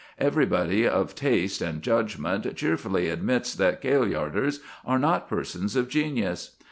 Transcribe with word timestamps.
Everybody 0.17 0.87
of 0.87 1.13
taste 1.13 1.61
and 1.61 1.83
judgment 1.83 2.55
cheerfully 2.55 3.07
admits 3.09 3.53
that 3.53 3.83
Kailyarders 3.83 4.57
are 4.83 4.97
not 4.97 5.29
persons 5.29 5.75
of 5.75 5.89
genius. 5.89 6.55